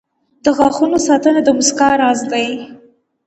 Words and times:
•د 0.43 0.45
غاښونو 0.57 0.97
ساتنه 1.07 1.41
د 1.43 1.49
مسکا 1.57 1.89
راز 2.01 2.19
دی. 2.31 2.47